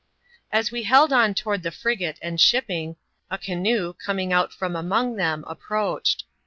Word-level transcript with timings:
As 0.51 0.71
we 0.71 0.81
held 0.81 1.13
on 1.13 1.35
toward 1.35 1.61
the 1.61 1.69
frigate 1.69 2.17
and 2.23 2.41
shipping, 2.41 2.95
a 3.29 3.37
canoe^ 3.37 3.95
coming 4.03 4.33
out 4.33 4.51
from 4.51 4.75
among 4.75 5.15
them, 5.15 5.43
approached. 5.45 6.23